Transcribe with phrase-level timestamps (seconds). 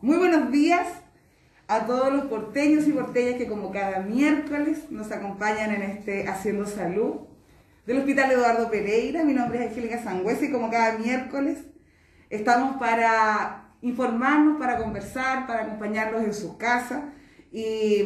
[0.00, 0.86] Muy buenos días
[1.66, 6.66] a todos los porteños y porteñas que como cada miércoles nos acompañan en este Haciendo
[6.66, 7.22] Salud
[7.84, 9.24] del Hospital Eduardo Pereira.
[9.24, 11.64] Mi nombre es Angélica Sangüesa y como cada miércoles
[12.30, 17.02] estamos para informarnos, para conversar, para acompañarlos en sus casas
[17.50, 18.04] y,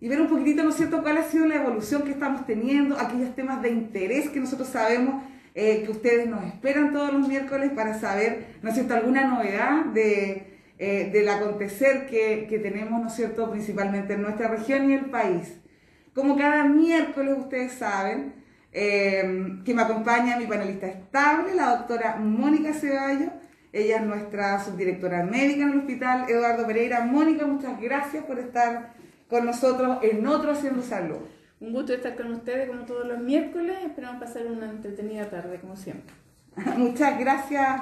[0.00, 3.34] ver un poquitito, ¿no es cierto?, cuál ha sido la evolución que estamos teniendo, aquellos
[3.34, 5.24] temas de interés que nosotros sabemos
[5.56, 9.86] eh, que ustedes nos esperan todos los miércoles para saber, ¿no es cierto?, alguna novedad
[9.86, 14.94] de eh, del acontecer que, que, tenemos, ¿no es cierto?, principalmente en nuestra región y
[14.94, 15.58] el país.
[16.14, 18.34] Como cada miércoles ustedes saben,
[18.78, 23.30] eh, que me acompaña mi panelista estable, la doctora Mónica Ceballos.
[23.72, 27.04] Ella es nuestra subdirectora médica en el hospital Eduardo Pereira.
[27.06, 28.92] Mónica, muchas gracias por estar
[29.28, 31.20] con nosotros en otro Haciendo Salud.
[31.58, 33.78] Un gusto estar con ustedes como todos los miércoles.
[33.82, 36.14] Esperamos pasar una entretenida tarde, como siempre.
[36.76, 37.80] muchas gracias,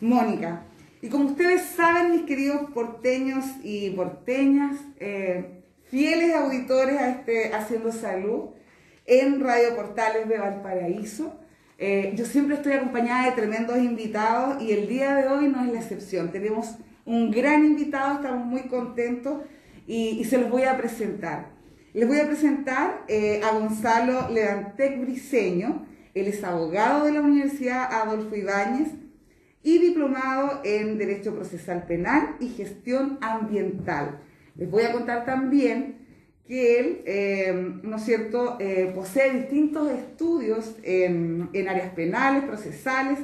[0.00, 0.62] Mónica.
[1.02, 7.90] Y como ustedes saben, mis queridos porteños y porteñas, eh, fieles auditores a este Haciendo
[7.90, 8.50] Salud
[9.06, 11.40] en Radio Portales de Valparaíso,
[11.78, 15.72] eh, yo siempre estoy acompañada de tremendos invitados y el día de hoy no es
[15.72, 16.30] la excepción.
[16.30, 19.40] Tenemos un gran invitado, estamos muy contentos
[19.86, 21.46] y, se los voy a presentar.
[21.94, 25.86] Les voy a presentar eh, a Gonzalo Levantec Briseño.
[26.12, 28.88] Él es abogado de la Universidad Adolfo Ibáñez,
[29.62, 34.20] y diplomado en Derecho Procesal Penal y Gestión Ambiental.
[34.56, 36.00] Les voy a contar también
[36.46, 43.20] que él, eh, ¿no es cierto?, eh, posee distintos estudios en, áreas penales, procesales,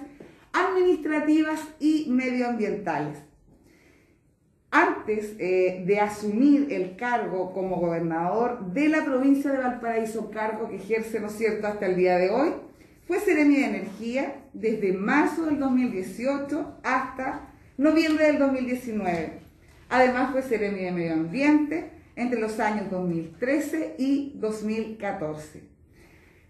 [0.53, 3.19] administrativas y medioambientales.
[4.71, 10.77] Antes eh, de asumir el cargo como gobernador de la provincia de Valparaíso, cargo que
[10.77, 12.51] ejerce, ¿no es cierto?, hasta el día de hoy,
[13.07, 19.33] fue Seremi de Energía desde marzo del 2018 hasta noviembre del 2019.
[19.89, 25.63] Además fue Seremi de Medio Ambiente entre los años 2013 y 2014.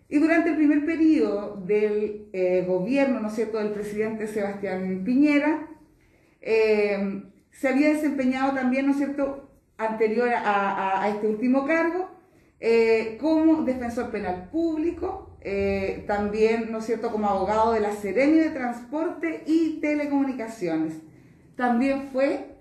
[0.08, 5.68] Y durante el primer periodo del eh, gobierno, ¿no cierto?, del presidente Sebastián Piñera,
[6.40, 12.08] eh, se había desempeñado también, ¿no es cierto?, anterior a, este último cargo,
[12.60, 18.42] eh, como defensor penal público, eh, también, ¿no es cierto?, como abogado de la Serenia
[18.42, 20.94] de Transporte y Telecomunicaciones.
[21.54, 22.56] También fue,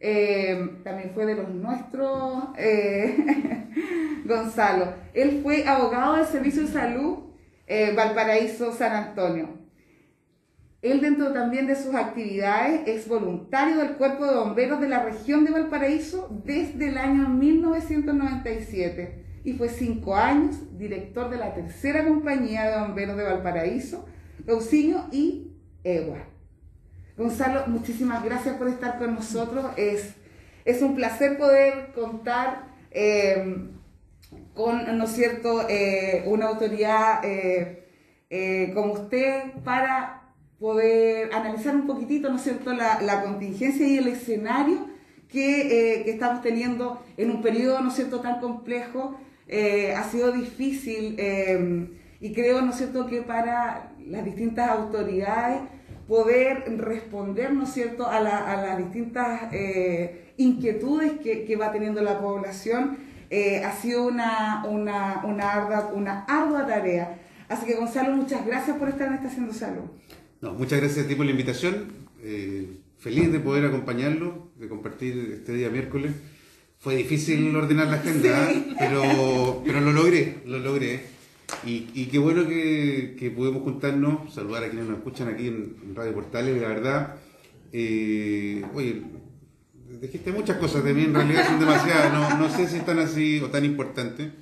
[0.00, 3.66] eh, también fue de los nuestros, eh,
[4.24, 4.94] Gonzalo.
[5.12, 7.18] Él fue abogado del Servicio de Salud
[7.94, 9.61] Valparaíso San Antonio.
[10.82, 15.44] Él dentro también de sus actividades es voluntario del Cuerpo de Bomberos de la región
[15.44, 22.68] de Valparaíso desde el año 1997 y fue cinco años director de la tercera compañía
[22.68, 24.08] de bomberos de Valparaíso,
[24.44, 25.52] Gaucinho y
[25.84, 26.26] Egua.
[27.16, 29.66] Gonzalo, muchísimas gracias por estar con nosotros.
[29.76, 30.14] Es,
[30.64, 33.68] es un placer poder contar eh,
[34.52, 40.21] con, ¿no es cierto?, eh, una autoridad eh, como usted para
[40.62, 44.86] poder analizar un poquitito, ¿no es cierto?, la, la contingencia y el escenario
[45.28, 49.18] que, que, estamos teniendo en un periodo, ¿no es cierto?, tan complejo
[49.48, 51.90] eh, ha sido difícil eh,
[52.20, 55.60] y creo, ¿no cierto?, que para las distintas autoridades
[56.08, 62.96] poder responder, ¿no cierto?, a, las distintas eh, inquietudes que, va teniendo la población,
[63.64, 67.18] ha sido una, una, una, ardua, una ardua tarea.
[67.48, 69.84] Así que Gonzalo, muchas gracias por estar en esta Haciendo Salud.
[70.42, 71.86] No, muchas gracias a ti por la invitación.
[72.98, 76.12] feliz de poder acompañarlo, de compartir este día miércoles.
[76.80, 81.04] Fue difícil ordenar la agenda, pero, pero lo logré, lo logré.
[81.64, 85.94] Y, y qué bueno que, que pudimos juntarnos, saludar a quienes nos escuchan aquí en,
[85.94, 87.16] Radio Portales, la verdad.
[87.72, 89.00] Eh, oye,
[90.00, 93.38] dijiste muchas cosas de mí, en realidad son demasiadas, no, no sé si están así
[93.38, 94.32] o tan importantes.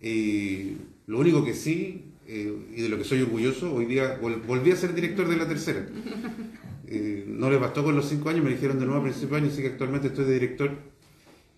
[0.00, 0.76] Eh,
[1.08, 4.76] lo único que sí, eh, y de lo que soy orgulloso, hoy día volví a
[4.76, 5.86] ser director de la tercera.
[7.26, 9.46] no le bastó con los cinco años, me dijeron de nuevo a principios de año,
[9.48, 10.92] así que actualmente estoy de director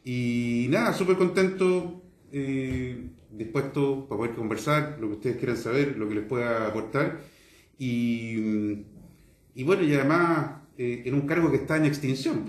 [0.04, 6.06] y nada, súper contento, eh, dispuesto para poder conversar, lo que ustedes quieran saber, lo
[6.06, 7.20] que les pueda aportar.
[7.78, 8.84] Y,
[9.54, 12.44] y bueno, y además eh, en un cargo que está en extinción.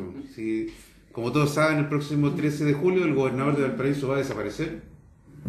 [1.13, 4.81] como todos saben, el próximo 13 de julio el gobernador de Valparaíso va a desaparecer,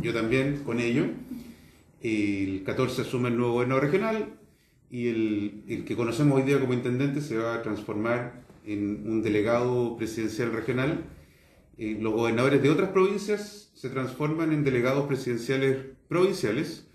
[0.00, 1.06] yo también con ello.
[2.06, 4.38] El 14 asume el nuevo gobernador regional
[4.90, 9.22] y el, el que conocemos hoy día como intendente se va a transformar en un
[9.22, 11.04] delegado presidencial regional
[11.78, 15.76] los gobernadores de otras provincias se transforman en delegados presidenciales
[16.08, 16.86] provinciales,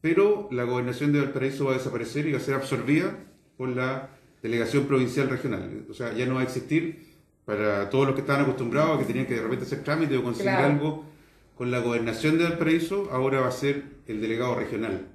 [0.00, 3.16] pero la gobernación de Valparaíso va a desaparecer y va a ser absorbida
[3.56, 4.10] por la
[4.42, 5.86] delegación provincial regional.
[5.88, 7.06] O sea, ya no va a existir
[7.44, 10.22] para todos los que estaban acostumbrados a que tenían que de repente hacer trámite o
[10.22, 10.72] conseguir Claro.
[10.74, 11.04] algo
[11.58, 15.08] con la gobernación de Valparaíso, ahora va a ser el delegado regional.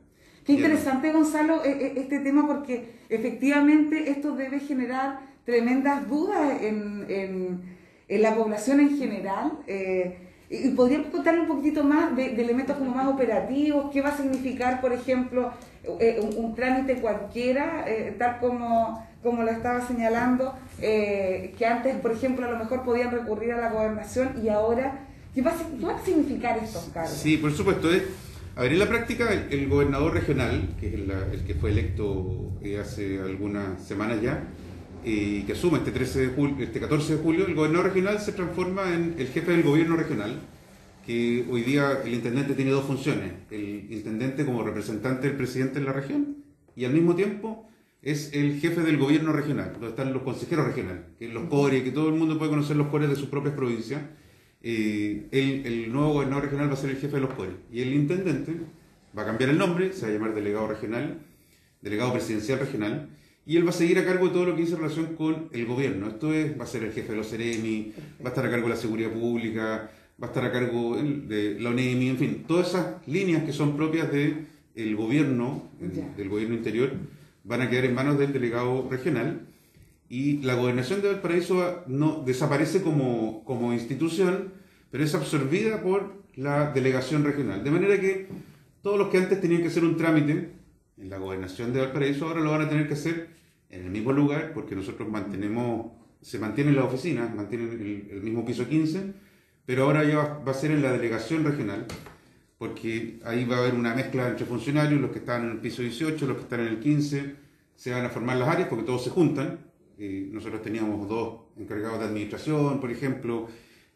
[0.45, 7.05] Qué interesante, Gonzalo, e- e- este tema porque efectivamente esto debe generar tremendas dudas en,
[7.07, 7.61] en-
[8.09, 9.53] en la población en general.
[9.67, 10.17] eh,
[10.49, 14.17] y podríamos contarle un poquitito más de, de elementos como más operativos, qué va a
[14.17, 15.51] significar, por ejemplo,
[15.99, 21.95] eh, un, un trámite cualquiera, eh, tal como, como lo estaba señalando, eh, que antes,
[21.95, 25.57] por ejemplo, a lo mejor podían recurrir a la gobernación y ahora, ¿qué va a,
[25.57, 27.11] sig- qué va a significar estos cargos?
[27.13, 27.91] Sí, por supuesto.
[27.91, 28.03] Es,
[28.55, 31.71] a ver, en la práctica, el, el gobernador regional, que es el, el que fue
[31.71, 34.43] electo eh, hace algunas semanas ya,
[35.03, 38.19] eh, y que asume este, 13 de julio, este 14 de julio, el gobernador regional
[38.19, 40.39] se transforma en el jefe del gobierno regional,
[41.05, 43.33] que hoy día el intendente tiene dos funciones.
[43.51, 46.37] El intendente como representante del presidente en la región
[46.75, 47.67] y al mismo tiempo
[48.01, 51.91] es el jefe del gobierno regional, donde están los consejeros regionales, que los CORE, que
[51.91, 54.01] todo el mundo puede conocer los CORE de sus propias provincias.
[54.65, 57.81] Eh, el, el nuevo gobernador regional va a ser el jefe de los CORE y
[57.81, 58.53] el intendente
[59.17, 61.19] va a cambiar el nombre, se va a llamar delegado regional,
[61.81, 63.09] delegado presidencial regional,
[63.45, 65.65] y él va a seguir a cargo de todo lo que dice relación con el
[65.65, 66.07] gobierno.
[66.07, 67.93] Esto es, va a ser el jefe de los CEREMI,
[68.23, 71.57] va a estar a cargo de la seguridad pública, va a estar a cargo de
[71.59, 76.29] la ONEMI, en fin, todas esas líneas que son propias del el gobierno, el- del
[76.29, 76.93] gobierno interior,
[77.43, 79.41] van a quedar en manos del delegado regional.
[80.09, 84.53] Y la gobernación de Valparaíso no desaparece como, como institución,
[84.91, 87.63] pero es absorbida por la delegación regional.
[87.63, 88.27] De manera que
[88.81, 90.51] todos los que antes tenían que hacer un trámite
[90.97, 93.29] en la gobernación de Valparaíso ahora lo van a tener que hacer
[93.69, 98.45] en el mismo lugar, porque nosotros mantenemos, se mantienen las oficinas, mantienen el, el mismo
[98.45, 99.13] piso 15,
[99.65, 101.87] pero ahora ya va, va a ser en la delegación regional,
[102.59, 105.81] porque ahí va a haber una mezcla entre funcionarios, los que están en el piso
[105.81, 107.35] 18, los que están en el 15,
[107.75, 109.59] se van a formar las áreas porque todos se juntan.
[109.99, 113.47] Eh, nosotros teníamos dos encargados de administración, por ejemplo,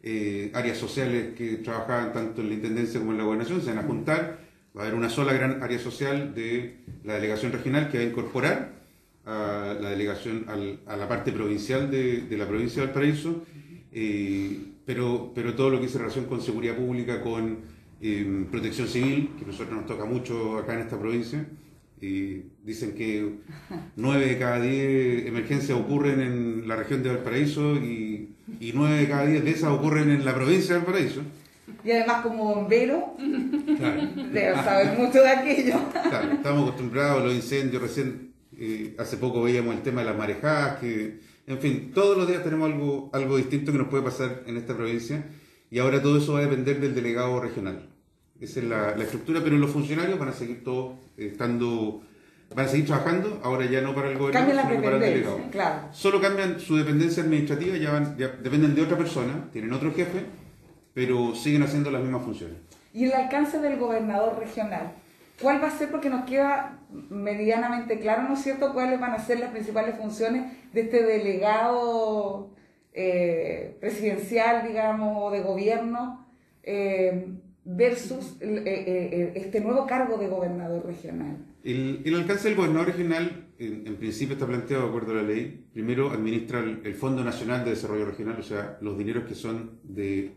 [0.02, 3.78] eh, áreas sociales que trabajaban tanto en la Intendencia como en la Gobernación, se van
[3.78, 4.38] a juntar.
[4.76, 8.06] Va a haber una sola gran área social de la delegación regional que va a
[8.06, 8.78] incorporar
[9.24, 13.44] a la delegación, al- a la parte provincial de, la provincia de Valparaíso,
[13.92, 17.58] eh, pero, pero todo lo que dice relación con seguridad pública, con
[18.00, 21.44] eh, protección civil, que a nosotros nos toca mucho acá en esta provincia.
[22.00, 23.38] Eh, dicen que
[23.96, 29.08] nueve de cada diez emergencias ocurren en la región de Valparaíso y, y nueve de
[29.08, 31.22] cada diez de esas ocurren en la provincia de Valparaíso.
[31.84, 33.14] Y además como bombero,
[33.76, 34.02] Claro.
[34.32, 35.74] debe saber mucho de aquello.
[35.92, 40.16] Claro, estamos acostumbrados a los incendios, recién eh, hace poco veíamos el tema de las
[40.16, 44.42] marejadas, que, en fin, todos los días tenemos algo, algo distinto que nos puede pasar
[44.46, 45.24] en esta provincia
[45.70, 47.88] y ahora todo eso va a depender del delegado regional.
[48.40, 52.02] Esa es la, la estructura, pero los funcionarios van a seguir todos estando,
[52.54, 55.40] van a seguir trabajando, ahora ya no para el la sino para el delegado.
[55.50, 55.88] claro.
[55.92, 60.24] Solo cambian su dependencia administrativa, ya, van- ya dependen de otra persona, tienen otro jefe,
[60.94, 62.56] pero siguen haciendo las mismas funciones.
[62.94, 64.92] Y el alcance del gobernador regional.
[65.42, 65.90] ¿Cuál va a ser?
[65.90, 66.78] Porque nos queda
[67.10, 72.50] medianamente claro, ¿no es cierto?, cuáles van a ser las principales funciones de este delegado
[72.92, 76.26] eh, presidencial, digamos, o de gobierno,
[76.64, 77.28] eh,
[77.70, 81.36] versus eh, eh, eh, este nuevo cargo de gobernador regional.
[81.62, 85.66] El, alcance del gobernador regional, en, principio está planteado de acuerdo a la ley.
[85.74, 90.32] Primero, administra el, Fondo Nacional de Desarrollo Regional, o sea, los dineros que son de,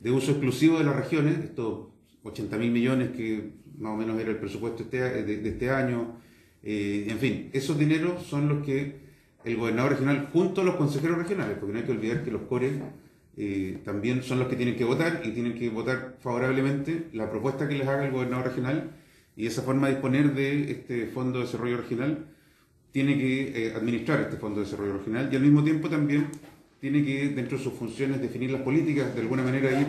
[0.00, 1.86] de uso exclusivo de las regiones, estos
[2.24, 6.18] 80 mil millones que más o menos era el presupuesto este, de, este año.
[6.62, 9.02] En fin, esos dineros son los que
[9.44, 12.42] el gobernador regional, junto a los consejeros regionales, porque no hay que olvidar que los
[12.42, 12.80] CORE
[13.36, 17.68] eh, también son los que tienen que votar y tienen que votar favorablemente la propuesta
[17.68, 18.90] que les haga el gobernador regional
[19.36, 22.26] y esa forma de disponer de este Fondo de Desarrollo Regional
[22.92, 26.28] tiene que eh, administrar este Fondo de Desarrollo Regional y al mismo tiempo también
[26.80, 29.86] tiene que, dentro de sus funciones, definir las políticas, de alguna manera ir...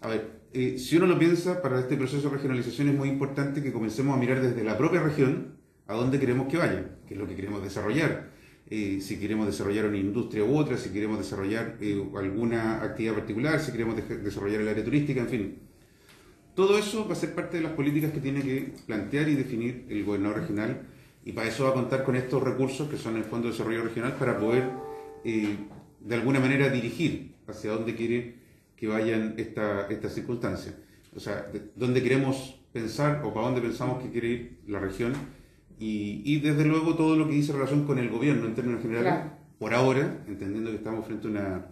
[0.00, 3.62] A ver, eh, si uno lo piensa, para este proceso de regionalización es muy importante
[3.62, 7.20] que comencemos a mirar desde la propia región a dónde queremos que vaya, qué es
[7.20, 8.27] lo que queremos desarrollar.
[8.70, 13.58] Eh, si queremos desarrollar una industria u otra, si queremos desarrollar eh, alguna actividad particular,
[13.60, 15.58] si queremos de- desarrollar el área turística, en fin.
[16.54, 19.86] Todo eso va a ser parte de las políticas que tiene que plantear y definir
[19.88, 20.82] el gobernador regional
[21.24, 23.84] y para eso va a contar con estos recursos que son el Fondo de Desarrollo
[23.84, 24.64] Regional para poder
[25.24, 25.56] eh,
[26.00, 28.34] de alguna manera dirigir hacia dónde quiere
[28.76, 30.74] que vayan esta- estas circunstancias.
[31.16, 35.12] O sea, de- dónde queremos pensar o para dónde pensamos que quiere ir la región
[35.78, 39.12] y, y desde luego todo lo que dice relación con el gobierno en términos generales,
[39.12, 39.30] Claro.
[39.58, 41.66] por ahora, entendiendo que estamos frente a una,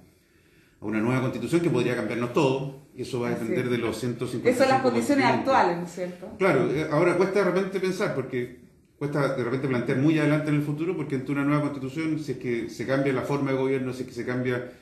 [0.81, 3.99] a una nueva constitución que podría cambiarnos todo, y eso va a depender de los
[3.99, 4.49] 150.
[4.49, 6.29] Esas son las condiciones actuales, ¿no es cierto?
[6.39, 8.61] Claro, eh, ahora cuesta de repente pensar porque
[8.99, 12.33] cuesta de repente plantear muy adelante en el futuro porque entre una nueva constitución, si
[12.33, 14.73] es que se cambia la forma de gobierno, si es que se cambia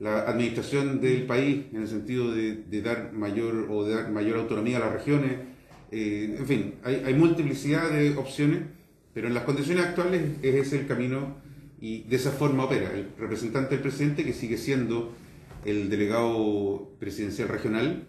[0.00, 4.38] la administración del país en el sentido de, de dar mayor o de dar mayor
[4.38, 5.32] autonomía a las regiones,
[5.90, 8.60] eh, en fin, hay, hay multiplicidad de opciones,
[9.12, 11.36] pero en las condiciones actuales es ese el camino
[11.80, 15.12] y de esa forma opera el representante del presidente que sigue siendo
[15.64, 18.06] el delegado presidencial regional,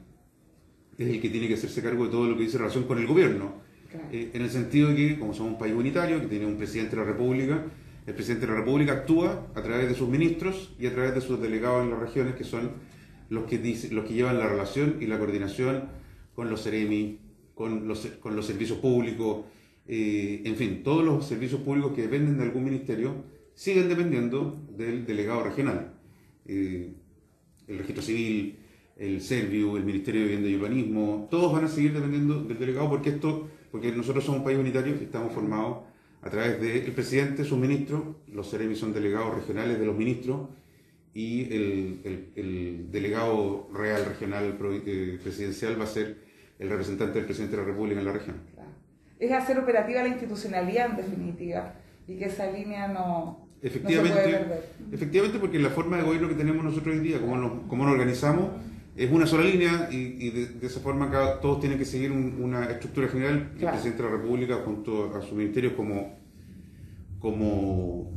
[0.98, 3.08] es el que tiene que hacerse cargo de todo lo que dice relación con el
[3.08, 3.54] gobierno.
[3.90, 4.06] Claro.
[4.12, 6.96] Eh, en el sentido de que, como somos un país unitario, que tiene un presidente
[6.96, 7.66] de la República,
[8.06, 11.22] el presidente de la República actúa a través de sus ministros y a través de
[11.22, 12.72] sus delegados en las regiones, que son
[13.30, 15.86] los que, dice- los que llevan la relación y la coordinación
[16.36, 17.20] con los CEREMI,
[17.62, 19.46] con los, servicios públicos,
[19.88, 25.06] eh, en fin, todos los servicios públicos que dependen de algún ministerio siguen dependiendo del
[25.06, 25.94] delegado regional.
[26.46, 26.94] Eh,
[27.68, 28.58] el registro civil,
[28.98, 32.90] el Serviu, el Ministerio de Vivienda y Urbanismo, todos van a seguir dependiendo del delegado
[32.90, 35.80] porque esto, porque nosotros somos un país unitario y estamos formados
[36.22, 40.50] a través del presidente, sus ministros, los CEREMI son delegados regionales de los ministros
[41.14, 46.31] y el, el- el delegado real regional eh, presidencial va a ser
[46.62, 48.36] el representante del presidente de la República en la región.
[48.54, 48.70] Claro.
[49.20, 51.74] Es hacer operativa la institucionalidad en definitiva
[52.08, 54.64] y que esa línea no, no se puede perder.
[54.92, 57.94] efectivamente, porque la forma de gobierno que tenemos nosotros hoy día, cómo nos, cómo nos
[57.94, 58.50] organizamos,
[58.96, 62.12] es una sola línea y, y de, de esa forma cada- todos tienen que seguir
[62.12, 63.50] un- una estructura general.
[63.50, 63.74] y El Claro.
[63.78, 66.16] presidente de la República, junto a su ministerio, como,
[67.20, 68.12] como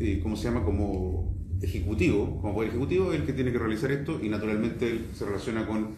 [0.00, 0.64] eh, ¿cómo se llama?
[0.64, 5.06] Como ejecutivo, como poder ejecutivo, es el que tiene que realizar esto y naturalmente él
[5.14, 5.90] se relaciona con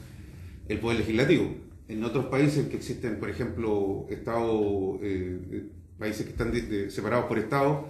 [0.68, 1.54] el poder legislativo.
[1.88, 5.64] En otros países que existen, por ejemplo, estados, eh, eh,
[5.98, 7.86] países que están de- de- separados por estados,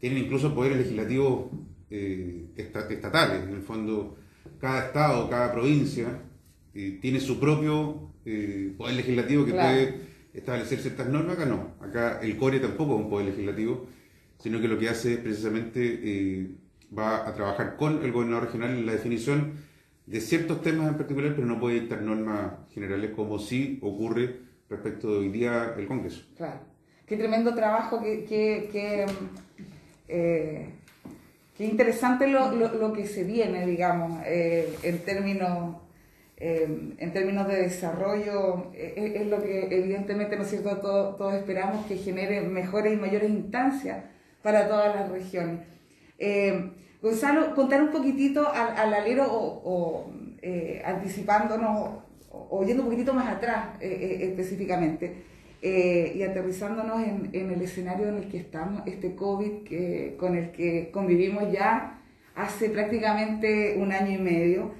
[0.00, 1.46] tienen incluso poderes legislativos
[1.90, 3.44] eh, esta- estatales.
[3.44, 4.18] En el fondo,
[4.60, 6.20] cada estado, cada provincia
[6.74, 8.12] eh, tiene su propio
[8.76, 9.68] poder legislativo que Claro.
[9.74, 10.00] puede
[10.34, 11.36] establecer ciertas normas.
[11.38, 11.74] Acá no.
[11.80, 13.86] Acá el CORE tampoco es un poder legislativo,
[14.38, 16.50] sino que lo que hace es precisamente
[16.96, 19.52] va a trabajar con el gobernador regional en la definición
[20.10, 24.36] de ciertos temas en particular, pero no puede dictar normas generales como sí ocurre
[24.70, 26.22] respecto de hoy día el Congreso.
[26.36, 26.60] Claro.
[27.06, 29.36] Qué tremendo trabajo, qué, qué, qué, mm,
[30.08, 30.68] eh,
[31.58, 35.76] interesante lo, lo, lo que se viene, digamos, eh, en términos
[36.40, 41.34] eh, en términos de desarrollo, eh, es, es lo que evidentemente, ¿no cierto?, Todo- todos
[41.34, 44.04] esperamos que genere mejores y mayores instancias
[44.42, 45.66] para todas las regiones.
[46.16, 50.10] Eh, Gonzalo, contar un poquitito al, al alero o,
[50.42, 51.90] eh, anticipándonos
[52.30, 55.24] o, o yendo un poquitito más atrás eh, eh, específicamente
[55.60, 60.52] y aterrizándonos en, en el escenario en el que estamos, este COVID que, con el
[60.52, 62.00] que convivimos ya
[62.36, 64.70] hace prácticamente un año y medio.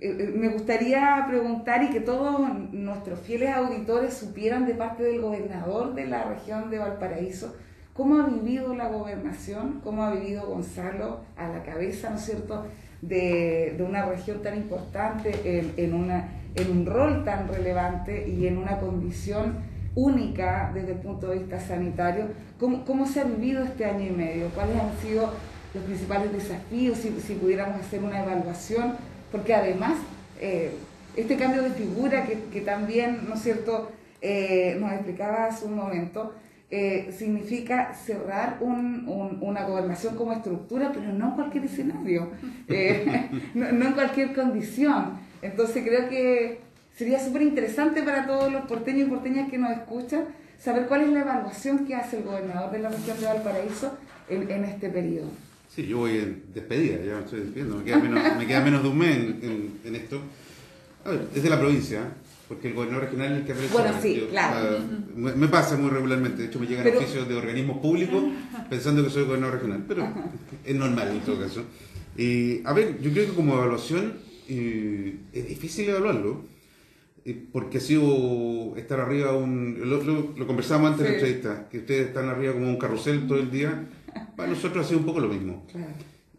[0.00, 2.40] Me gustaría preguntar y que todos
[2.72, 7.54] nuestros fieles auditores supieran de parte del gobernador de la región de Valparaíso
[7.94, 12.66] cómo ha vivido la gobernación, cómo ha vivido Gonzalo a la cabeza, ¿no es cierto?,
[13.02, 18.46] de, de una región tan importante, en, en, una, en un rol tan relevante y
[18.46, 19.56] en una condición
[19.94, 22.26] única desde el punto de vista sanitario.
[22.58, 24.48] ¿Cómo, cómo se ha vivido este año y medio?
[24.50, 25.30] ¿Cuáles han sido
[25.74, 28.94] los principales desafíos, si, si pudiéramos hacer una evaluación?
[29.32, 29.94] Porque además,
[30.40, 30.72] eh,
[31.16, 35.74] este cambio de figura que, que también, ¿no es cierto?, eh, nos explicaba hace un
[35.74, 36.32] momento,
[36.74, 42.30] eh, significa cerrar un- un- una gobernación como estructura, pero no en cualquier escenario,
[42.68, 45.18] eh, no, no en cualquier condición.
[45.42, 46.60] Entonces creo que
[46.96, 50.24] sería súper interesante para todos los porteños y porteñas que nos escuchan
[50.58, 53.98] saber cuál es la evaluación que hace el gobernador de la región de Valparaíso
[54.30, 55.28] en, en este periodo.
[55.68, 58.82] Sí, yo voy en despedida, ya me estoy despidiendo, me queda menos, me queda menos
[58.82, 60.20] de un mes en, en- en esto.
[61.04, 62.00] A ver, desde la provincia,
[62.52, 63.72] porque el gobernador regional es el que aparece.
[63.72, 64.76] Bueno, sí, Yo, claro.
[64.78, 64.84] ah,
[65.16, 68.22] me, me pasa muy regularmente, de hecho me llegan Pero- oficios de organismos públicos
[68.70, 70.06] pensando que soy gobernador regional, pero
[70.64, 71.62] es normal en todo caso.
[72.16, 74.12] Y, a ver, yo creo que como evaluación
[74.48, 76.44] eh, es difícil evaluarlo,
[77.24, 79.78] eh, porque ha sido estar arriba un...
[79.80, 81.24] Lo, lo- lo conversábamos antes de la Sí.
[81.24, 83.86] entrevista, que ustedes están arriba como un carrusel todo el día.
[84.36, 85.64] Para nosotros ha sido un poco lo mismo.
[85.72, 85.86] Claro.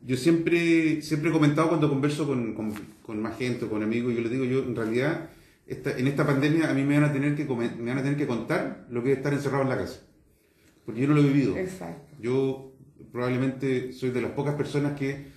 [0.05, 4.19] Yo siempre, siempre he comentado cuando converso con, con, con más gente, con amigos, yo
[4.21, 5.29] les digo, yo en realidad,
[5.73, 8.03] esta, en esta pandemia a mí me van, a tener que comen- me van a
[8.03, 10.01] tener que contar lo que es estar encerrado en la casa.
[10.85, 11.57] Porque yo no lo he vivido.
[11.57, 12.15] Exacto.
[12.19, 12.73] Yo
[13.11, 15.27] probablemente soy de las pocas personas que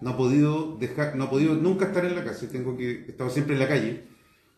[0.00, 2.48] no ha podido dejar, no ha podido nunca estar en la casa.
[2.48, 4.04] Tengo que, he estado siempre en la calle.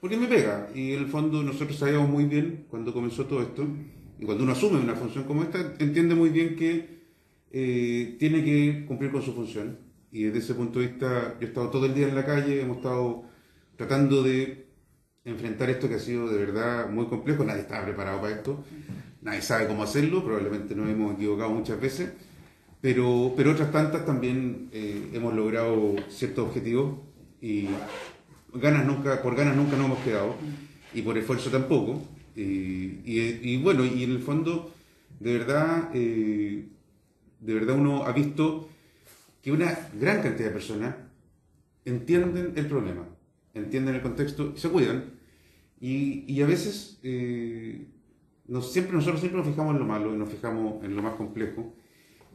[0.00, 0.68] Porque me pega.
[0.74, 3.66] Y en el fondo nosotros sabíamos muy bien cuando comenzó todo esto.
[4.18, 6.98] Y cuando uno asume una función como esta, entiende muy bien que
[7.52, 9.78] eh, tiene que cumplir con su función.
[10.10, 12.62] Y desde ese punto de vista, yo he estado todo el día en la calle,
[12.62, 13.24] hemos estado
[13.76, 14.67] tratando de
[15.28, 18.64] enfrentar esto que ha sido de verdad muy complejo, nadie estaba preparado para esto.
[19.22, 22.10] nadie sabe cómo hacerlo, probablemente nos hemos equivocado muchas veces,
[22.80, 26.98] pero, pero otras tantas también eh, hemos logrado ciertos objetivos
[27.40, 27.68] y
[28.54, 30.34] ganas nunca, por ganas nunca nos hemos quedado
[30.94, 32.02] y por esfuerzo tampoco.
[32.34, 34.72] Y, bueno, y en el fondo,
[35.18, 36.68] de verdad, eh,
[37.40, 38.68] de verdad uno ha visto
[39.42, 40.94] que una gran cantidad de personas
[41.84, 43.06] entienden el problema,
[43.54, 45.17] entienden el contexto y se cuidan.
[45.80, 47.86] Y, y a veces, eh,
[48.46, 51.14] nos, siempre, nosotros siempre nos fijamos en lo malo y nos fijamos en lo más
[51.14, 51.74] complejo.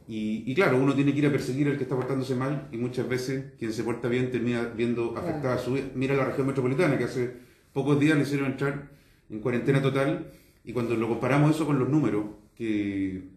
[0.06, 2.76] Y, y claro, uno tiene que ir a perseguir al que está portándose mal y
[2.76, 5.86] muchas veces quien se porta bien termina viendo afectada su vida.
[5.94, 7.32] Mira la región metropolitana que hace
[7.72, 8.90] pocos días le hicieron entrar
[9.30, 10.30] en cuarentena total
[10.62, 13.28] y cuando lo comparamos eso con los números que,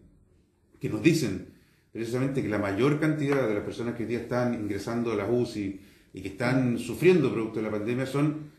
[0.78, 1.48] que nos dicen
[1.92, 5.28] precisamente que la mayor cantidad de las personas que hoy día están ingresando a las
[5.30, 5.80] UCI
[6.12, 8.50] y que están sufriendo producto de la pandemia son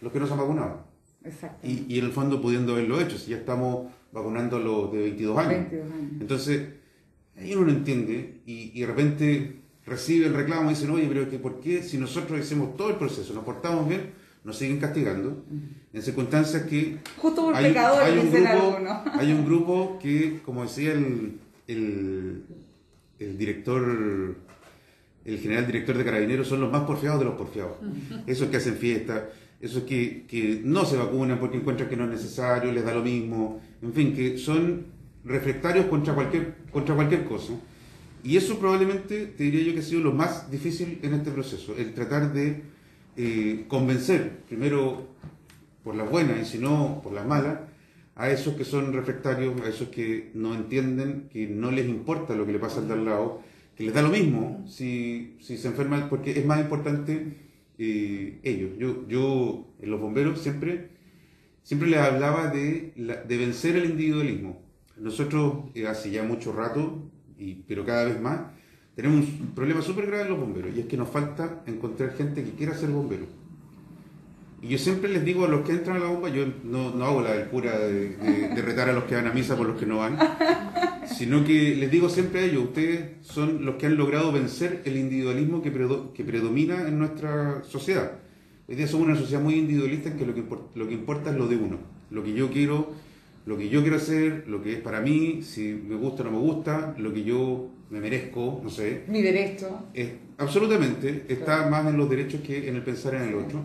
[0.00, 0.89] los que no se han vacunado.
[1.24, 1.66] Exacto.
[1.66, 4.98] Y, y en el fondo pudiendo haberlo hecho, si ya estamos vacunando a los de
[4.98, 5.70] 22 años.
[5.70, 6.12] 22 años.
[6.20, 6.68] Entonces,
[7.36, 11.28] ahí uno no entiende y, y de repente recibe el reclamo y dicen, oye, pero
[11.28, 14.12] que ¿por qué si nosotros hicimos todo el proceso, nos portamos bien,
[14.44, 15.44] nos siguen castigando?
[15.92, 19.02] En circunstancias que Justo por hay, pecadores, hay un dicen grupo, algunos.
[19.18, 22.44] hay un grupo que, como decía el, el,
[23.18, 24.36] el director,
[25.24, 27.76] el general director de Carabineros, son los más porfiados de los porfiados.
[28.26, 29.28] Esos que hacen fiesta,
[29.60, 33.02] esos que, que no se vacunan porque encuentran que no es necesario, les da lo
[33.02, 34.86] mismo, en fin, que son
[35.24, 37.52] reflectarios contra cualquier, contra cualquier cosa.
[38.22, 41.74] Y eso probablemente, te diría yo que ha sido lo más difícil en este proceso,
[41.76, 42.62] el tratar de
[43.16, 45.08] eh, convencer, primero
[45.84, 47.58] por las buenas y si no por las malas,
[48.16, 52.44] a esos que son refractarios, a esos que no entienden, que no les importa lo
[52.44, 53.42] que le pasa al de al lado,
[53.76, 57.49] que les da lo mismo si, si se enferman, porque es más importante
[57.82, 58.72] eh, ellos.
[58.78, 60.90] Yo, yo los bomberos siempre,
[61.62, 62.92] siempre les hablaba de,
[63.26, 64.60] de vencer el individualismo.
[64.98, 68.40] Nosotros eh, hace ya mucho rato, y, pero cada vez más,
[68.94, 72.44] tenemos un problema súper grave en los bomberos, y es que nos falta encontrar gente
[72.44, 73.24] que quiera ser bombero.
[74.60, 77.04] Y yo siempre les digo a los que entran a la bomba, yo no, no
[77.06, 79.86] hago la del cura de retar a los que van a misa por los que
[79.86, 80.18] no van,
[81.16, 84.96] sino que les digo siempre a ellos, ustedes son los que han logrado vencer el
[84.96, 88.12] individualismo que, predo- que predomina en nuestra sociedad.
[88.68, 90.44] Hoy día somos una sociedad muy individualista en que lo que,
[90.74, 91.78] lo que importa es lo de uno,
[92.10, 92.92] lo que yo quiero,
[93.46, 96.32] lo que yo quiero hacer, lo que es para mí, si me gusta o no
[96.32, 99.02] me gusta, lo que yo me merezco, no sé.
[99.08, 99.86] Mi derecho.
[99.94, 103.60] Es- absolutamente, está más en los derechos que en el pensar en el otro.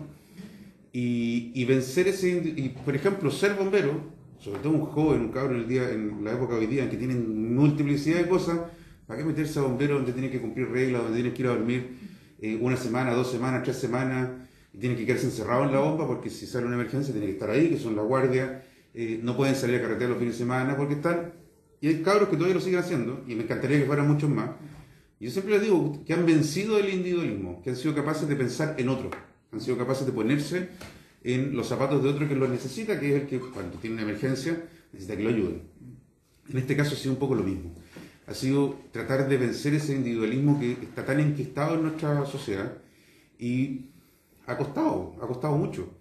[0.92, 4.00] Y, y vencer ese, y por ejemplo, ser bombero,
[4.46, 6.84] sobre todo un joven, un cabrón en, el día, en la época de hoy día,
[6.84, 8.60] en que tienen multiplicidad de cosas,
[9.04, 11.50] ¿para qué meterse a bombero donde tiene que cumplir reglas, donde tiene que ir a
[11.50, 11.98] dormir
[12.40, 14.30] eh, una semana, dos semanas, tres semanas,
[14.72, 17.32] y tiene que quedarse encerrado en la bomba porque si sale una emergencia tiene que
[17.32, 18.62] estar ahí, que son la guardia,
[18.94, 21.32] eh, no pueden salir a carretera los fines de semana porque están...
[21.80, 24.50] Y hay cabros que todavía lo siguen haciendo, y me encantaría que fueran muchos más.
[25.18, 28.36] Y yo siempre les digo que han vencido el individualismo, que han sido capaces de
[28.36, 29.10] pensar en otro,
[29.50, 30.68] han sido capaces de ponerse
[31.26, 34.04] en los zapatos de otro que lo necesita, que es el que cuando tiene una
[34.04, 34.62] emergencia
[34.92, 35.62] necesita que lo ayuden.
[36.48, 37.74] En este caso ha sido un poco lo mismo.
[38.28, 42.78] Ha sido tratar de vencer ese individualismo que está tan enquistado en nuestra sociedad
[43.40, 43.86] y
[44.46, 45.98] ha costado, ha costado mucho.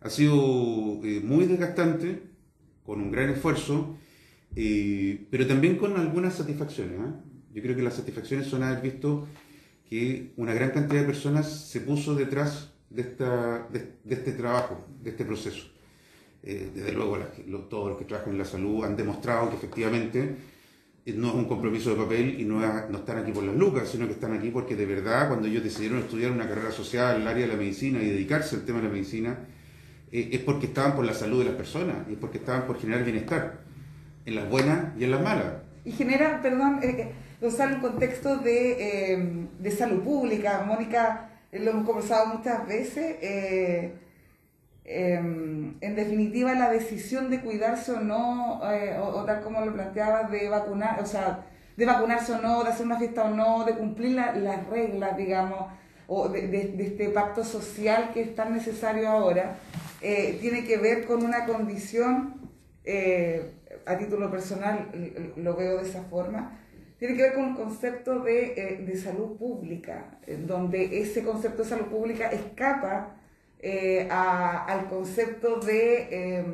[0.00, 2.22] Ha sido eh, muy desgastante,
[2.84, 3.96] con un gran esfuerzo,
[4.56, 6.98] eh, pero también con algunas satisfacciones.
[6.98, 7.14] ¿ah?
[7.54, 9.28] Yo creo que las satisfacciones son haber visto
[9.88, 15.10] que una gran cantidad de personas se puso detrás de, esta, de, este trabajo, de
[15.10, 15.66] este proceso.
[16.42, 19.48] Eh, desde luego, las que- lo- todos los que trabajan en la salud han demostrado
[19.50, 20.36] que efectivamente
[21.06, 23.56] eh, no es un compromiso de papel y no, es- no están aquí por las
[23.56, 27.16] lucas, sino que están aquí porque de verdad cuando ellos decidieron estudiar una carrera social
[27.16, 29.38] en el área de la medicina y dedicarse al tema de la medicina,
[30.12, 32.78] eh, es porque estaban por la salud de las personas y es porque estaban por
[32.78, 33.60] generar bienestar,
[34.26, 35.46] en las buenas y en las malas.
[35.84, 40.64] Y genera, perdón, eh, Gonzalo, un contexto de, eh, de salud pública.
[40.66, 43.16] Mónica, lo hemos conversado muchas veces.
[43.20, 43.94] eh,
[44.86, 50.30] eh, en definitiva, la decisión de cuidarse o no, eh, o, tal como lo planteabas,
[50.30, 53.72] de vacunar, o sea, de vacunarse o no, de hacer una fiesta o no, de
[53.74, 55.72] cumplir la- las reglas, digamos,
[56.06, 59.56] o de, este pacto social que es tan necesario ahora,
[60.02, 62.34] eh, tiene que ver con una condición,
[62.84, 63.52] eh,
[63.86, 64.90] a título personal
[65.36, 66.58] lo veo de esa forma,
[66.98, 71.62] tiene que ver con un concepto de, eh, de salud pública, en donde ese concepto
[71.62, 73.16] de salud pública escapa
[73.60, 76.44] eh, a- al concepto de, eh,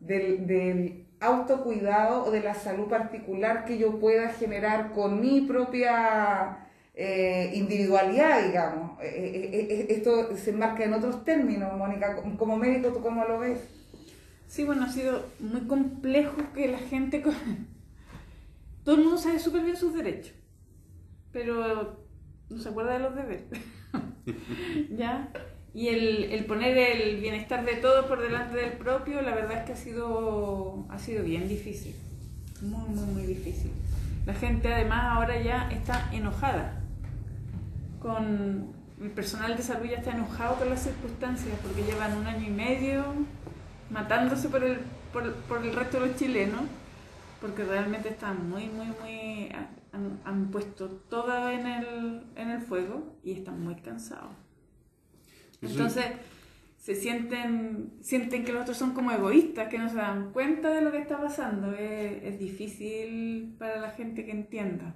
[0.00, 6.58] del, del autocuidado o de la salud particular que yo pueda generar con mi propia
[6.94, 8.98] eh, individualidad, digamos.
[9.02, 12.16] Esto se enmarca en otros términos, Mónica.
[12.38, 13.58] Como médico, ¿tú cómo lo ves?
[14.46, 17.22] Sí, bueno, ha sido muy complejo que la gente...
[18.84, 20.34] Todo el mundo sabe súper bien sus derechos,
[21.32, 22.04] pero
[22.50, 23.44] no se acuerda de los deberes.
[24.90, 25.30] ¿Ya?
[25.72, 29.64] Y el, el poner el bienestar de todos por delante del propio, la verdad es
[29.64, 31.94] que ha sido, ha sido bien difícil.
[32.60, 33.72] Muy, muy, muy difícil.
[34.26, 36.80] La gente además ahora ya está enojada
[38.00, 42.46] con el personal de salud ya está enojado con las circunstancias porque llevan un año
[42.46, 43.02] y medio
[43.90, 44.78] matándose por el,
[45.12, 46.60] por, por el resto de los chilenos
[47.44, 49.50] porque realmente están muy, muy, muy...
[49.92, 54.32] Han, han puesto todo en el, en el fuego y están muy cansados.
[55.60, 56.06] Entonces
[56.78, 60.80] se sienten, sienten que los otros son como egoístas, que no se dan cuenta de
[60.80, 61.74] lo que está pasando.
[61.74, 64.94] Es, es difícil para la gente que entienda.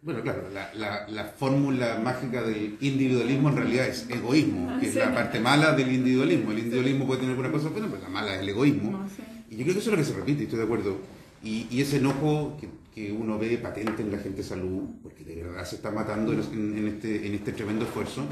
[0.00, 4.94] Bueno, claro, la, la, la fórmula mágica del individualismo en realidad es egoísmo, que es
[4.94, 4.98] Sí.
[4.98, 6.52] la parte mala del individualismo.
[6.52, 8.90] El individualismo puede tener alguna cosa buena, pero la mala es el egoísmo.
[8.92, 9.22] No sé.
[9.52, 10.96] Y yo creo que eso es lo que se repite, estoy de acuerdo.
[11.44, 15.24] Y, y ese enojo que, que uno ve patente en la gente de salud, porque
[15.24, 16.40] de verdad se está matando en,
[16.78, 18.24] en este, en este tremendo esfuerzo,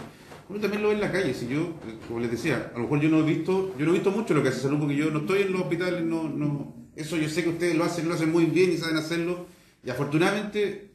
[0.48, 1.34] uno también lo ve en la calle.
[1.34, 1.74] Si yo,
[2.08, 4.32] como les decía, a lo mejor yo no he visto, yo no he visto mucho
[4.32, 7.28] lo que hace salud, porque yo no estoy en los hospitales, no, no, eso yo
[7.28, 9.46] sé que ustedes lo hacen, lo hacen muy bien y saben hacerlo.
[9.84, 10.90] Y afortunadamente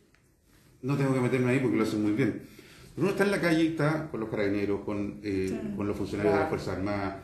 [0.81, 2.41] no tengo que meterme ahí porque lo hacen muy bien.
[2.95, 5.75] Pero uno está en la calle y está con los carabineros, con, eh, Sí.
[5.75, 6.49] con los funcionarios de las.
[6.49, 7.17] Fuerzas Armadas,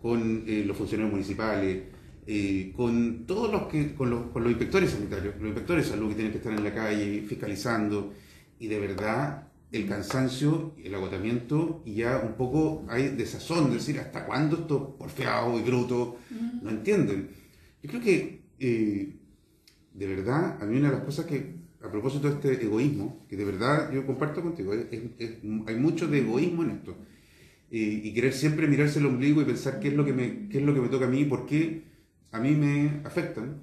[0.00, 1.82] con eh, los funcionarios municipales,
[2.30, 6.08] eh, con todos los que, con los, con los inspectores sanitarios, los inspectores de salud
[6.10, 8.12] que tienen que estar en la calle fiscalizando,
[8.60, 13.98] y de verdad el cansancio, el agotamiento, y ya un poco hay desazón, de decir,
[13.98, 16.16] ¿hasta cuándo esto porfeado y bruto?
[16.62, 17.30] No entienden.
[17.82, 19.16] Yo creo que, eh,
[19.94, 23.36] de verdad, a mí una de las cosas que, a propósito de este egoísmo, que
[23.36, 26.96] de verdad yo comparto contigo, es- es- es- hay mucho de egoísmo en esto.
[27.70, 30.58] Eh, y querer siempre mirarse el ombligo y pensar qué es lo que me, qué
[30.58, 31.87] es lo que me toca a mí y por qué
[32.32, 33.56] a mí me afectan.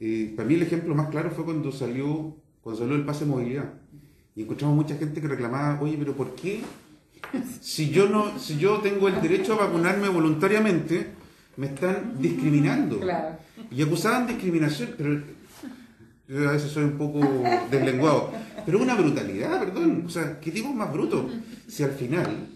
[0.00, 3.30] Eh, para mí el ejemplo más claro fue cuando salió, cuando salió el pase de
[3.30, 3.74] movilidad.
[4.34, 6.62] Y encontramos mucha gente que reclamaba, oye, pero ¿por qué?
[7.60, 11.06] Si yo, no, si yo tengo el derecho a vacunarme voluntariamente,
[11.56, 13.00] me están discriminando.
[13.00, 13.38] Claro.
[13.70, 15.22] Y acusaban discriminación, pero
[16.28, 17.20] yo a veces soy un poco
[17.70, 18.32] deslenguado.
[18.64, 20.04] Pero una brutalidad, perdón.
[20.06, 21.30] O sea, ¿qué tipo más bruto?
[21.66, 22.48] Si al final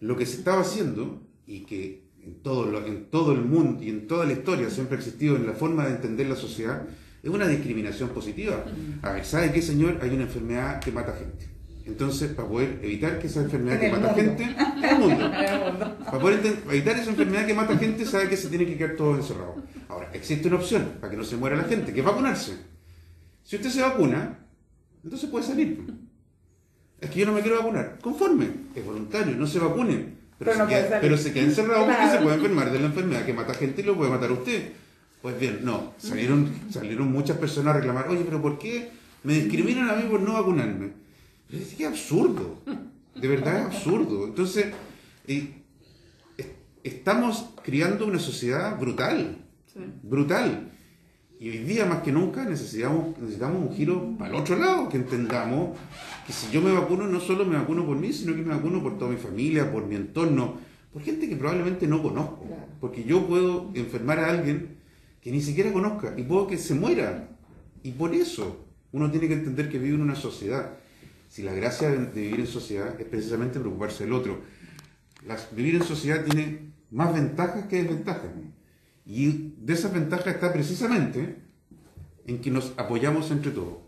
[0.00, 3.90] lo que se estaba haciendo, y que en todo, lo- en todo el mundo y
[3.90, 6.82] en toda la historia siempre ha existido en la forma de entender la sociedad,
[7.22, 8.64] es una discriminación positiva.
[9.02, 9.98] A ver, ¿sabe qué, señor?
[10.02, 11.48] Hay una enfermedad que mata gente.
[11.86, 14.22] Entonces, para poder evitar que esa enfermedad En que mata mundo.
[14.22, 15.30] gente, en el mundo,
[16.04, 19.16] para poder evitar esa enfermedad que mata gente, sabe que se tiene que quedar todo
[19.16, 19.56] encerrado.
[19.88, 22.56] Ahora, existe una opción para que no se muera la gente, que es vacunarse.
[23.42, 24.38] Si usted se vacuna,
[25.02, 25.84] entonces puede salir.
[27.00, 27.98] Es que yo no me quiero vacunar.
[28.00, 30.23] Conforme, es voluntario, no se vacune.
[30.44, 32.86] Pero, Pero se, no queda, pero se queda encerrado porque se puede enfermar de la
[32.86, 34.72] enfermedad que mata gente y lo puede matar a usted.
[35.22, 35.94] Pues bien, no.
[35.98, 38.90] Salieron, salieron muchas personas a reclamar, oye, pero ¿por qué
[39.22, 40.90] me discriminan a mí por no vacunarme?
[41.48, 42.58] Pero es que absurdo.
[43.14, 44.26] De verdad es absurdo.
[44.26, 44.66] Entonces,
[45.26, 45.54] eh,
[46.36, 46.46] es-
[46.82, 49.38] estamos criando una sociedad brutal.
[49.72, 49.80] Sí.
[50.02, 50.70] Brutal.
[51.40, 54.96] Y hoy día más que nunca necesitamos, necesitamos un giro para el otro lado, que
[54.96, 55.76] entendamos
[56.26, 58.82] que si yo me vacuno, no solo me vacuno por mí, sino que me vacuno
[58.82, 60.54] por toda mi familia, por mi entorno,
[60.92, 62.46] por gente que probablemente no conozco.
[62.80, 64.76] Porque yo puedo enfermar a alguien
[65.20, 67.28] que ni siquiera conozca y puedo que se muera.
[67.82, 70.70] Y por eso uno tiene que entender que vive en una sociedad.
[71.28, 74.40] Si la gracia de, de vivir en sociedad es precisamente preocuparse del otro.
[75.26, 78.30] Las- vivir en sociedad tiene más ventajas que desventajas.
[79.06, 81.36] Y de esas ventajas está precisamente
[82.26, 83.78] en que nos apoyamos entre todos.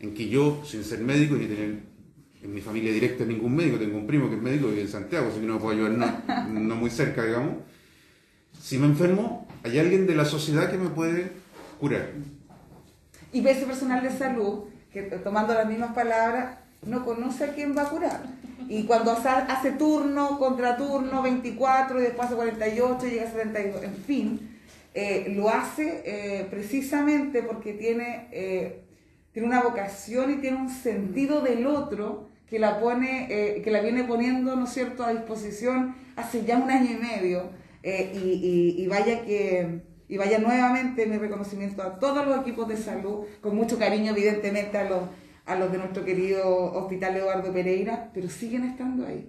[0.00, 1.82] En que yo, sin ser médico ni tener
[2.42, 4.88] en mi familia directa ningún médico, tengo un primo que es médico y vive en
[4.88, 7.56] Santiago, así que no me puedo ayudar no, no muy cerca, digamos.
[8.60, 11.32] Si me enfermo, hay alguien de la sociedad que me puede
[11.78, 12.10] curar.
[13.32, 17.82] Y ese personal de salud, que tomando las mismas palabras, no conoce a quién va
[17.82, 18.22] a curar.
[18.68, 24.58] Y cuando hace, turno, contraturno, 24, y después hace 48, llega a 72, en fin,
[24.94, 28.82] eh, lo hace eh, precisamente porque tiene, eh,
[29.32, 33.80] tiene una vocación y tiene un sentido del otro que la pone, eh, que la
[33.80, 37.50] viene poniendo, ¿no cierto?, a disposición hace ya un año y medio.
[37.82, 42.76] Y, y- y vaya que y vaya nuevamente mi reconocimiento a todos los equipos de
[42.78, 45.00] salud, con mucho cariño evidentemente a los,
[45.48, 49.26] a los de nuestro querido Hospital Eduardo Pereira, pero siguen estando ahí.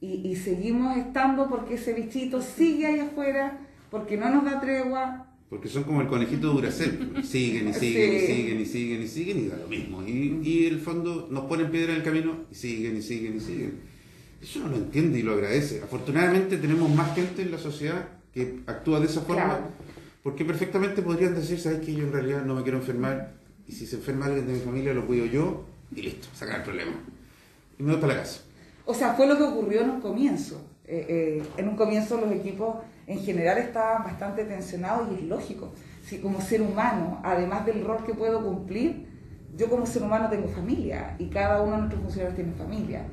[0.00, 3.58] Y, y seguimos estando porque ese bichito sigue ahí afuera,
[3.90, 5.22] porque no nos da tregua.
[5.48, 7.12] Porque son como el conejito de Duracell.
[7.18, 8.26] y Siguen y siguen y Sí.
[8.26, 10.02] siguen y siguen y siguen y da lo mismo.
[10.02, 13.36] Y, y en el fondo nos ponen piedra en el camino y siguen y siguen
[13.36, 13.74] y siguen.
[14.42, 15.80] Eso uno lo entiende y lo agradece.
[15.82, 19.70] Afortunadamente tenemos más gente en la sociedad que actúa de esa forma, Claro.
[20.22, 23.32] porque perfectamente podrían decir, ¿sabes que Yo en realidad no me quiero enfermar,
[23.68, 26.62] y si se enferma alguien de mi familia, lo cuido yo, y listo, sacar el
[26.62, 26.92] problema.
[27.78, 28.40] Y me voy para la casa.
[28.84, 30.60] O sea, fue lo que ocurrió en un comienzo.
[30.84, 32.76] Eh, eh, en un comienzo los equipos
[33.08, 35.72] en general estaban bastante tensionados y es lógico.
[36.04, 39.08] Si como ser humano, además del rol que puedo cumplir,
[39.56, 43.06] yo como ser humano tengo familia y cada uno de nuestros funcionarios tiene familia.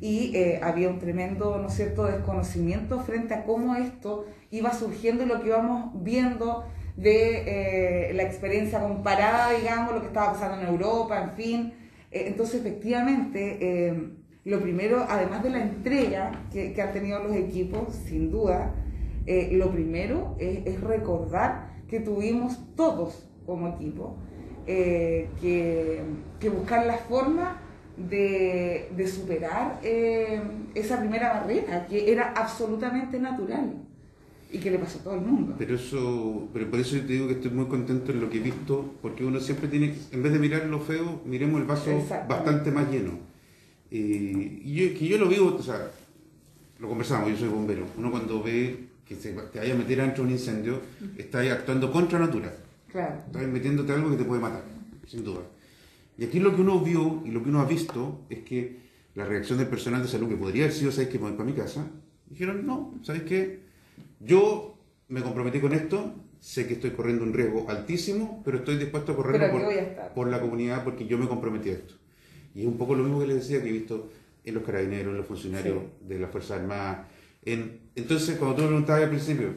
[0.00, 5.24] Y eh, había un tremendo, ¿no es cierto?, desconocimiento frente a cómo esto iba surgiendo
[5.24, 10.62] y lo que íbamos viendo de eh, la experiencia comparada, digamos, lo que estaba pasando
[10.62, 11.72] en Europa, en fin.
[12.10, 14.10] Eh, entonces, efectivamente, eh,
[14.44, 18.74] lo primero, además de la entrega que, que han tenido los equipos, sin duda,
[19.52, 24.18] lo primero es, es recordar que tuvimos todos como equipo
[24.66, 25.26] que,
[26.38, 27.62] que buscar la forma
[27.96, 33.83] de, de superar esa primera barrera, que era absolutamente natural
[34.54, 35.56] y que le pasó a todo el mundo.
[35.58, 38.38] Pero eso, pero por eso yo te digo que estoy muy contento en lo que
[38.38, 41.90] he visto, porque uno siempre tiene, en vez de mirar lo feo, miremos el vaso
[42.28, 43.18] bastante más lleno.
[43.90, 45.90] Eh, y yo, que yo lo vivo, o sea,
[46.78, 47.84] lo conversamos, yo soy bombero.
[47.98, 50.80] Uno cuando ve que se, te vaya a meter dentro de un incendio,
[51.18, 52.54] está actuando contra natura.
[52.92, 53.22] Claro.
[53.26, 54.62] Estás metiéndote algo que te puede matar,
[55.08, 55.40] sin duda.
[56.16, 58.84] Y aquí lo que uno vio y lo que uno ha visto es que
[59.16, 61.18] la reacción del personal de salud, que podría haber sido, ¿sabes qué?
[61.18, 61.84] Me voy para mi casa.
[62.30, 63.63] Dijeron, no, ¿sabes qué?
[64.24, 69.12] Yo me comprometí con esto, sé que estoy corriendo un riesgo altísimo, pero estoy dispuesto
[69.12, 69.58] a correrlo
[70.14, 71.94] por, la comunidad porque yo me comprometí a esto.
[72.54, 74.10] Y es un poco lo mismo que les decía que he visto
[74.44, 77.06] en los carabineros, en los funcionarios de las Fuerzas Armadas.
[77.44, 79.54] En, entonces, cuando tú me preguntabas al principio,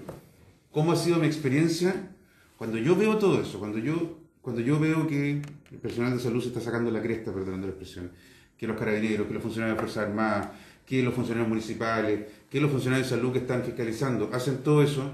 [0.71, 2.11] ¿cómo ha sido mi experiencia?
[2.57, 6.41] Cuando yo veo todo eso, cuando yo, cuando yo veo que el personal de salud
[6.41, 8.11] se está sacando la cresta, perdonando la expresión,
[8.57, 10.49] que los carabineros, que los funcionarios de las Fuerzas Armadas,
[10.87, 15.11] que los funcionarios municipales, que los funcionarios de salud que están fiscalizando, hacen todo eso,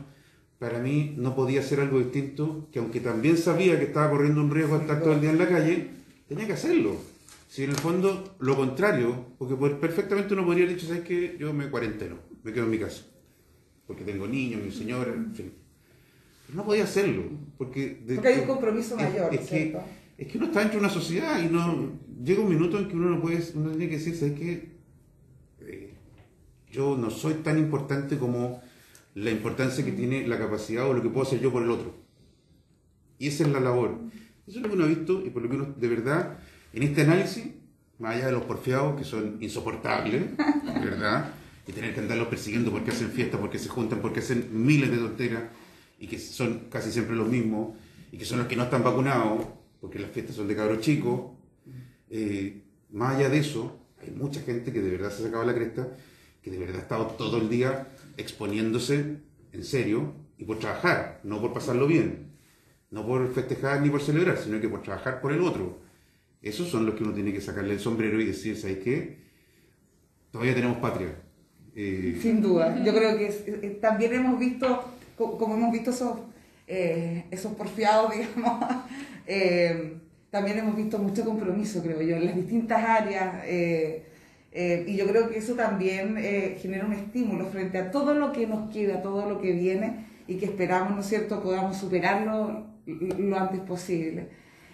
[0.59, 4.51] para mí no podía ser algo distinto, que aunque también sabía que estaba corriendo un
[4.51, 5.87] riesgo de estar todo el día en la calle,
[6.29, 6.95] tenía que hacerlo.
[7.49, 11.35] Si en el fondo, lo contrario, porque perfectamente uno podría haber dicho, ¿sabes qué?
[11.39, 13.03] Yo me cuarenteno, me quedo en mi casa,
[13.87, 15.51] porque tengo niños, mi señora, en fin.
[16.47, 17.23] Pero no podía hacerlo,
[17.57, 17.99] porque...
[18.05, 19.75] de- Porque hay un compromiso es- mayor, es, que,
[20.19, 21.91] es que uno está dentro de una sociedad y no
[22.23, 24.72] llega un minuto en que uno no puede, uno tiene que decir, ¿sabes qué?
[26.73, 28.59] Yo no soy tan importante como
[29.13, 31.93] la importancia que tiene la capacidad o lo que puedo hacer yo por el otro.
[33.19, 33.99] Y esa es la labor.
[34.47, 36.39] Eso es lo que uno ha visto y por lo que uno, de verdad,
[36.73, 37.45] en este análisis,
[37.99, 41.31] más allá de los porfiados que son insoportables, verdad,
[41.67, 44.97] y tener que andarlos persiguiendo porque hacen fiestas, porque se juntan, porque hacen miles de
[44.97, 45.43] tonteras
[45.99, 47.77] y que son casi siempre los mismos
[48.11, 49.45] y que son los que no están vacunados
[49.79, 51.33] porque las fiestas son de cabros chicos.
[52.09, 55.87] Eh, más allá de eso, hay mucha gente que de verdad se sacaba la cresta,
[56.43, 59.17] que de verdad ha estado todo el día exponiéndose
[59.51, 62.33] en serio y por trabajar, no por pasarlo bien,
[62.91, 65.79] no por festejar ni por celebrar, sino que por trabajar por el otro.
[66.41, 69.17] Esos son los que uno tiene que sacarle el sombrero y decir, ¿sabes qué?
[70.31, 71.15] Todavía tenemos patria.
[71.75, 72.83] Eh, Sin duda.
[72.83, 74.83] Yo creo que también hemos visto,
[75.17, 76.19] co- como hemos visto esos,
[76.67, 78.63] eh, esos porfiados, digamos,
[79.25, 79.93] eh,
[80.29, 83.43] también hemos visto mucho compromiso, creo yo, en las distintas áreas.
[83.45, 84.07] eh,
[84.53, 88.31] eh, y yo creo que eso también eh, genera un estímulo frente a todo lo
[88.31, 92.65] que nos queda, todo lo que viene y que esperamos, ¿no es cierto?, podamos superarlo
[92.85, 94.27] lo- antes posible.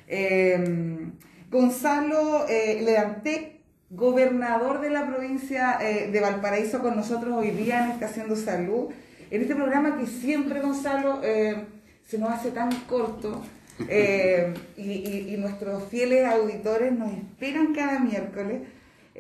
[0.08, 1.08] Eh,
[1.50, 8.30] Gonzalo Leantec, gobernador de la provincia eh, de Valparaíso, con nosotros hoy día en Estación
[8.30, 8.90] de Salud,
[9.32, 11.56] en este programa que siempre, Gonzalo, eh,
[12.08, 13.42] se nos hace tan corto
[14.78, 18.62] y, y- y nuestros fieles auditores nos esperan cada miércoles.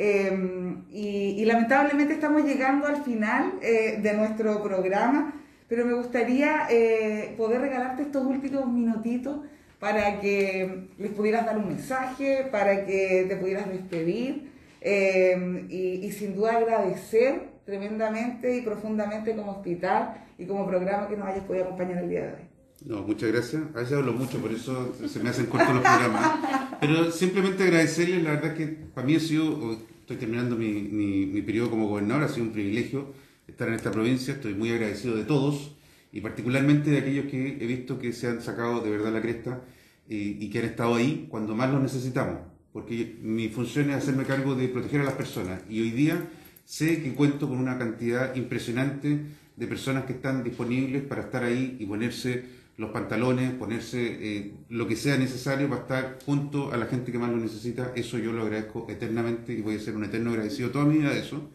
[0.01, 0.31] Eh,
[0.91, 5.33] y, lamentablemente estamos llegando al final eh, de nuestro programa,
[5.67, 9.41] pero me gustaría eh, poder regalarte estos últimos minutitos
[9.77, 14.49] para que les pudieras dar un mensaje, para que te pudieras despedir
[14.81, 21.27] y, y sin duda agradecer tremendamente y profundamente como hospital y como programa que nos
[21.27, 22.48] hayas podido acompañar el día de hoy.
[22.86, 23.62] No, muchas gracias.
[23.76, 26.78] A veces hablo mucho, por eso se me hacen cortos los programas.
[26.80, 31.70] Pero simplemente agradecerles, la verdad que para mí ha sido, estoy terminando mi, mi, periodo
[31.70, 33.13] como gobernador, ha sido un privilegio
[33.48, 35.76] estar en esta provincia, estoy muy agradecido de todos
[36.12, 39.62] y particularmente de aquellos que he visto que se han sacado de verdad la cresta
[40.08, 42.39] y que han estado ahí cuando más lo necesitamos,
[42.72, 46.30] porque mi función es hacerme cargo de proteger a las personas y hoy día
[46.65, 49.20] sé que cuento con una cantidad impresionante
[49.56, 54.88] de personas que están disponibles para estar ahí y ponerse los pantalones, ponerse eh, lo
[54.88, 57.92] que sea necesario para estar junto a la gente que más lo necesita.
[57.94, 61.10] Eso yo lo agradezco eternamente y voy a ser un eterno agradecido toda mi vida
[61.10, 61.50] de eso.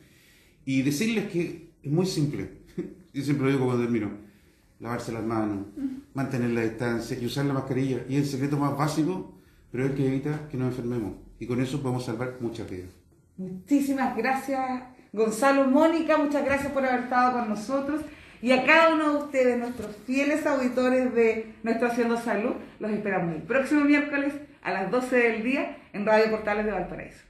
[0.66, 2.50] Y decirles que es muy simple.
[3.14, 4.10] Yo siempre lo digo cuando termino.
[4.80, 5.66] lavarse las manos,
[6.12, 8.04] mantener la distancia y usar la mascarilla.
[8.08, 9.38] Y es el secreto más básico,
[9.72, 11.14] pero es el que evita que nos enfermemos.
[11.38, 12.90] Y con eso podemos salvar muchas vidas.
[13.38, 14.82] Muchísimas gracias,
[15.12, 18.02] Gonzalo, Mónica, muchas gracias por haber estado con nosotros.
[18.44, 23.34] Y a cada uno de ustedes, nuestros fieles auditores de Nuestro Haciendo Salud, los esperamos
[23.34, 27.24] el próximo miércoles a las 12 del día en Radio Portales de Valparaíso.